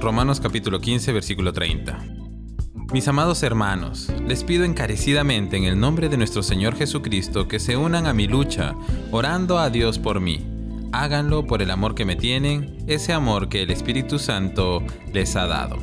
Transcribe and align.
Romanos 0.00 0.40
capítulo 0.40 0.80
15, 0.80 1.12
versículo 1.12 1.52
30. 1.52 1.98
Mis 2.90 3.06
amados 3.06 3.42
hermanos, 3.42 4.10
les 4.26 4.44
pido 4.44 4.64
encarecidamente 4.64 5.58
en 5.58 5.64
el 5.64 5.78
nombre 5.78 6.08
de 6.08 6.16
nuestro 6.16 6.42
Señor 6.42 6.74
Jesucristo 6.74 7.46
que 7.46 7.60
se 7.60 7.76
unan 7.76 8.06
a 8.06 8.14
mi 8.14 8.26
lucha, 8.26 8.74
orando 9.10 9.58
a 9.58 9.68
Dios 9.68 9.98
por 9.98 10.20
mí. 10.20 10.46
Háganlo 10.92 11.46
por 11.46 11.60
el 11.60 11.70
amor 11.70 11.94
que 11.94 12.06
me 12.06 12.16
tienen, 12.16 12.78
ese 12.86 13.12
amor 13.12 13.50
que 13.50 13.62
el 13.62 13.70
Espíritu 13.70 14.18
Santo 14.18 14.82
les 15.12 15.36
ha 15.36 15.46
dado. 15.46 15.76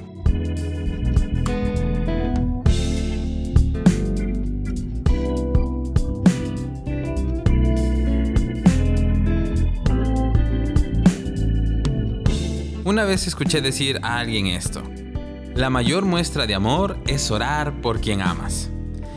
Una 12.88 13.04
vez 13.04 13.28
escuché 13.28 13.60
decir 13.60 14.00
a 14.02 14.18
alguien 14.18 14.48
esto. 14.48 14.82
La 15.56 15.70
mayor 15.70 16.06
muestra 16.06 16.48
de 16.48 16.56
amor 16.56 16.98
es 17.06 17.32
orar 17.32 17.82
por 17.82 18.00
quien 18.00 18.22
amas. 18.22 18.70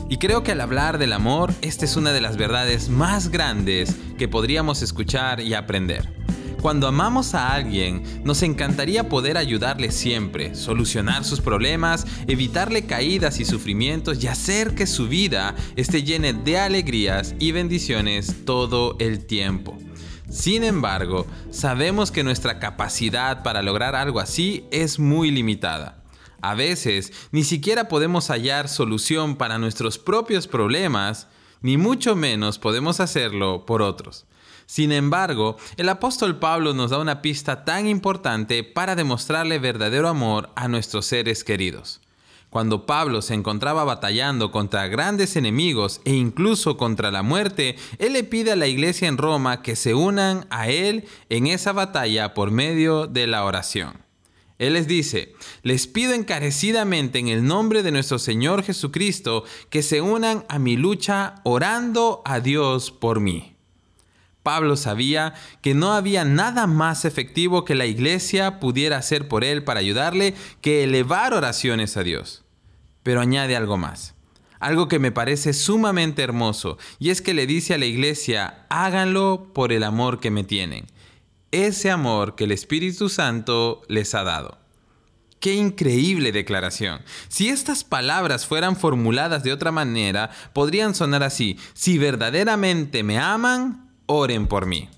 Y 0.09 0.17
creo 0.17 0.43
que 0.43 0.51
al 0.51 0.61
hablar 0.61 0.99
del 0.99 1.13
amor, 1.13 1.55
esta 1.61 1.85
es 1.85 1.95
una 1.95 2.11
de 2.11 2.21
las 2.21 2.37
verdades 2.37 2.89
más 2.89 3.29
grandes 3.29 3.95
que 4.19 4.27
podríamos 4.27 4.83
escuchar 4.83 5.39
y 5.39 5.55
aprender. 5.55 6.13
Cuando 6.61 6.89
amamos 6.89 7.33
a 7.37 7.55
alguien, 7.55 8.03
nos 8.25 8.43
encantaría 8.43 9.09
poder 9.09 9.37
ayudarle 9.37 9.93
siempre, 9.93 10.57
solucionar 10.57 11.23
sus 11.23 11.41
problemas, 11.41 12.09
evitarle 12.27 12.87
caídas 12.87 13.39
y 13.39 13.45
sufrimientos 13.45 14.21
y 14.21 14.27
hacer 14.27 14.75
que 14.75 14.89
su 14.89 15.07
vida 15.07 15.55
esté 15.77 16.03
llena 16.03 16.33
de 16.33 16.59
alegrías 16.59 17.37
y 17.39 17.53
bendiciones 17.53 18.45
todo 18.45 18.97
el 18.99 19.27
tiempo. 19.27 19.79
Sin 20.31 20.63
embargo, 20.63 21.27
sabemos 21.51 22.13
que 22.13 22.23
nuestra 22.23 22.61
capacidad 22.61 23.43
para 23.43 23.63
lograr 23.63 23.97
algo 23.97 24.21
así 24.21 24.65
es 24.71 25.01
muy 25.01 25.33
limitada. 25.33 26.05
A 26.41 26.55
veces 26.55 27.13
ni 27.33 27.43
siquiera 27.43 27.89
podemos 27.89 28.29
hallar 28.29 28.69
solución 28.69 29.35
para 29.35 29.59
nuestros 29.59 29.99
propios 29.99 30.47
problemas, 30.47 31.27
ni 31.63 31.77
mucho 31.77 32.15
menos 32.15 32.61
podemos 32.61 33.01
hacerlo 33.01 33.67
por 33.67 33.83
otros. 33.83 34.25
Sin 34.67 34.93
embargo, 34.93 35.57
el 35.77 35.89
apóstol 35.89 36.39
Pablo 36.39 36.75
nos 36.75 36.93
da 36.93 36.99
una 36.99 37.23
pista 37.23 37.65
tan 37.65 37.89
importante 37.89 38.63
para 38.63 38.95
demostrarle 38.95 39.59
verdadero 39.59 40.09
amor 40.09 40.51
a 40.55 40.69
nuestros 40.69 41.07
seres 41.07 41.43
queridos. 41.43 42.01
Cuando 42.51 42.85
Pablo 42.85 43.23
se 43.23 43.35
encontraba 43.35 43.85
batallando 43.85 44.51
contra 44.51 44.89
grandes 44.89 45.37
enemigos 45.37 46.01
e 46.05 46.15
incluso 46.15 46.77
contra 46.77 47.13
la 47.13 47.23
muerte, 47.23 47.77
él 47.99 48.15
le 48.15 48.25
pide 48.25 48.51
a 48.51 48.57
la 48.57 48.67
iglesia 48.67 49.07
en 49.07 49.19
Roma 49.19 49.63
que 49.63 49.77
se 49.77 49.95
unan 49.95 50.47
a 50.51 50.69
él 50.69 51.05
en 51.29 51.47
esa 51.47 51.73
batalla 51.73 52.35
por 52.35 52.51
medio 52.51 53.07
de 53.07 53.29
la 53.29 53.45
oración. 53.45 54.05
Él 54.59 54.75
les 54.75 54.89
dice, 54.89 55.33
les 55.63 55.87
pido 55.87 56.13
encarecidamente 56.13 57.21
en 57.21 57.29
el 57.29 57.47
nombre 57.47 57.83
de 57.85 57.93
nuestro 57.93 58.19
Señor 58.19 58.65
Jesucristo 58.65 59.45
que 59.71 59.83
se 59.83 60.03
unan 60.03 60.45
a 60.49 60.59
mi 60.59 60.77
lucha 60.77 61.37
orando 61.45 62.21
a 62.25 62.41
Dios 62.41 62.91
por 62.91 63.21
mí. 63.21 63.57
Pablo 64.43 64.77
sabía 64.77 65.35
que 65.61 65.75
no 65.75 65.93
había 65.93 66.25
nada 66.25 66.67
más 66.67 67.05
efectivo 67.05 67.65
que 67.65 67.75
la 67.75 67.87
iglesia 67.87 68.59
pudiera 68.59 68.97
hacer 68.97 69.29
por 69.29 69.45
él 69.45 69.65
para 69.65 69.81
ayudarle 69.81 70.35
que 70.61 70.85
elevar 70.85 71.35
oraciones 71.35 71.97
a 71.97 72.03
Dios. 72.03 72.45
Pero 73.03 73.21
añade 73.21 73.57
algo 73.57 73.77
más, 73.77 74.15
algo 74.59 74.89
que 74.89 74.99
me 74.99 75.13
parece 75.13 75.53
sumamente 75.53 76.23
hermoso, 76.23 76.79
y 76.99 77.11
es 77.11 77.23
que 77.23 77.35
le 77.35 77.47
dice 77.47 77.75
a 77.75 77.79
la 77.79 77.87
iglesia, 77.87 78.67
háganlo 78.69 79.51
por 79.55 79.73
el 79.73 79.85
amor 79.85 80.21
que 80.21 80.31
me 80.31 80.45
tienen, 80.45 80.87
ese 81.51 81.91
amor 81.91 82.35
que 82.35 82.45
el 82.45 82.53
Espíritu 82.53 83.09
Santo 83.09 83.83
les 83.89 84.15
ha 84.15 84.23
dado. 84.23 84.59
Qué 85.41 85.55
increíble 85.55 86.33
declaración. 86.33 87.01
Si 87.29 87.49
estas 87.49 87.83
palabras 87.83 88.47
fueran 88.47 88.77
formuladas 88.77 89.43
de 89.43 89.55
otra 89.55 89.73
manera, 89.73 90.31
podrían 90.53 90.95
sonar 90.95 91.23
así, 91.23 91.59
si 91.73 91.97
verdaderamente 91.97 93.03
me 93.03 93.19
aman, 93.19 93.90
oren 94.11 94.49
por 94.49 94.67
mí. 94.67 94.89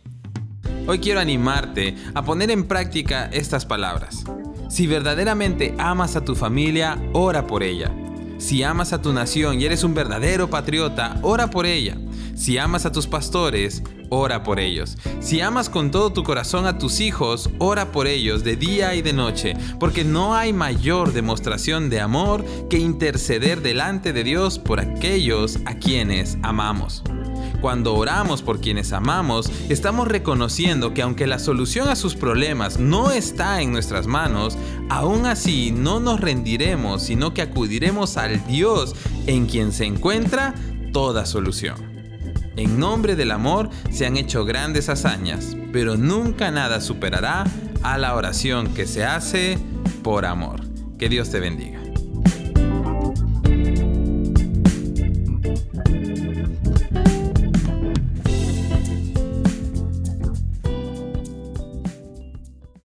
Hoy 0.87 0.99
quiero 0.99 1.21
animarte 1.21 1.95
a 2.15 2.25
poner 2.25 2.51
en 2.51 2.65
práctica 2.65 3.27
estas 3.27 3.67
palabras. 3.67 4.25
Si 4.71 4.87
verdaderamente 4.87 5.75
amas 5.79 6.17
a 6.17 6.25
tu 6.25 6.35
familia, 6.35 6.99
ora 7.13 7.47
por 7.47 7.63
ella. 7.63 7.95
Si 8.39 8.63
amas 8.63 8.95
a 8.95 9.03
tu 9.03 9.13
nación 9.13 9.61
y 9.61 9.67
eres 9.67 9.85
un 9.85 9.93
verdadero 9.93 10.49
patriota, 10.49 11.19
ora 11.21 11.51
por 11.51 11.67
ella. 11.67 11.99
Si 12.35 12.57
amas 12.57 12.87
a 12.87 12.91
tus 12.91 13.07
pastores, 13.07 13.83
ora 14.09 14.43
por 14.43 14.59
ellos. 14.59 14.97
Si 15.21 15.43
amas 15.43 15.69
con 15.69 15.91
todo 15.91 16.15
tu 16.15 16.25
corazón 16.25 16.65
a 16.65 16.79
tus 16.79 17.01
hijos, 17.01 17.51
ora 17.59 17.93
por 17.93 18.07
ellos 18.07 18.43
de 18.43 18.57
día 18.57 18.95
y 18.95 19.03
de 19.03 19.13
noche, 19.13 19.55
porque 19.79 20.05
no 20.05 20.35
hay 20.35 20.55
mayor 20.55 21.13
demostración 21.13 21.91
de 21.91 22.01
amor 22.01 22.47
que 22.71 22.79
interceder 22.79 23.61
delante 23.61 24.15
de 24.15 24.25
Dios 24.25 24.59
por 24.59 24.81
aquellos 24.81 25.59
a 25.67 25.75
quienes 25.75 26.39
amamos. 26.43 27.05
Cuando 27.63 27.95
oramos 27.95 28.43
por 28.43 28.61
quienes 28.61 28.93
amamos, 28.93 29.49
estamos 29.69 30.09
reconociendo 30.09 30.95
que 30.95 31.03
aunque 31.03 31.29
la 31.29 31.39
solución 31.39 31.89
a 31.89 31.95
sus 31.95 32.17
problemas 32.17 32.81
no 32.81 33.13
está 33.13 33.63
en 33.63 33.71
nuestras 33.71 34.09
manos, 34.09 34.59
aún 34.91 35.27
así 35.27 35.71
no 35.71 36.01
nos 36.01 36.21
rendiremos, 36.21 37.05
sino 37.05 37.33
que 37.33 37.41
acudiremos 37.41 38.17
al 38.17 38.45
Dios 38.49 38.97
en 39.29 39.47
quien 39.47 39.71
se 39.71 39.85
encuentra 39.85 40.55
toda 40.93 41.25
solución. 41.25 41.77
En 42.57 42.81
nombre 42.81 43.15
del 43.15 43.31
amor 43.31 43.71
se 43.93 44.07
han 44.07 44.17
hecho 44.17 44.45
grandes 44.45 44.89
hazañas, 44.89 45.57
pero 45.73 45.97
nunca 45.97 46.51
nada 46.51 46.81
superará 46.81 47.45
a 47.85 47.97
la 47.97 48.17
oración 48.17 48.75
que 48.75 48.89
se 48.89 49.05
hace 49.05 49.57
por 50.03 50.27
amor. 50.27 50.63
Que 50.99 51.09
Dios 51.09 51.31
te 51.31 51.39
bendiga. 51.39 51.92